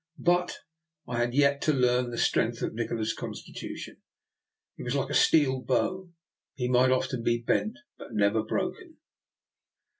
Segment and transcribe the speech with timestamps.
[0.17, 0.57] But
[1.07, 3.97] I had yet to learn the strength of Nikola's constitution.
[4.75, 6.09] He was like a steel bow—
[6.55, 8.97] he might often be bent, but never broken.